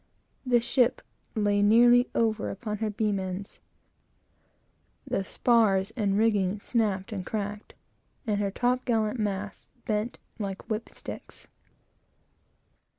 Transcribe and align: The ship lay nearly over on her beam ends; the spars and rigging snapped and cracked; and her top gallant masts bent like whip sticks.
The 0.47 0.59
ship 0.59 1.03
lay 1.35 1.61
nearly 1.61 2.09
over 2.15 2.57
on 2.63 2.77
her 2.79 2.89
beam 2.89 3.19
ends; 3.19 3.59
the 5.05 5.23
spars 5.23 5.91
and 5.95 6.17
rigging 6.17 6.59
snapped 6.59 7.11
and 7.11 7.23
cracked; 7.23 7.75
and 8.25 8.39
her 8.39 8.49
top 8.49 8.83
gallant 8.83 9.19
masts 9.19 9.73
bent 9.85 10.17
like 10.39 10.67
whip 10.71 10.89
sticks. 10.89 11.47